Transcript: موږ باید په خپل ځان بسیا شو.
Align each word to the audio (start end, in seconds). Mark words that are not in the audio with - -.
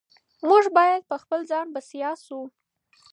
موږ 0.49 0.63
باید 0.77 1.01
په 1.09 1.15
خپل 1.23 1.39
ځان 1.51 1.67
بسیا 1.75 2.11
شو. 2.25 2.41